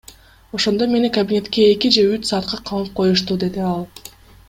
[0.57, 3.83] Ошондо мени кабинетке эки же үч саатка камап коюшту,— деди ал.